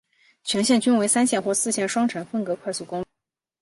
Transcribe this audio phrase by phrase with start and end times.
[0.43, 3.05] 全线均为三线或四线双程分隔快速公路。